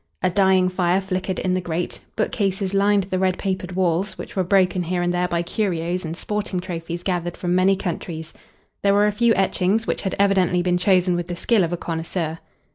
[0.23, 4.43] A dying fire flickered in the grate; bookcases lined the red papered walls, which were
[4.43, 8.33] broken here and there by curios and sporting trophies gathered from many countries.
[8.81, 11.77] There were a few etchings, which had evidently been chosen with the skill of a
[11.77, 12.39] connoisseur.